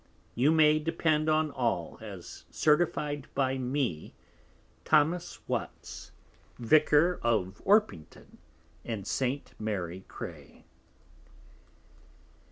You 0.33 0.51
may 0.51 0.79
depend 0.79 1.29
on 1.29 1.51
all, 1.51 1.99
as 2.01 2.45
certify'd 2.49 3.27
by 3.35 3.59
me, 3.59 4.15
Thomas 4.83 5.47
Watts, 5.47 6.11
Vicar 6.57 7.19
of 7.21 7.61
Orpington 7.65 8.39
and 8.83 9.05
St. 9.05 9.53
Mary 9.59 10.03
Cray. 10.07 10.65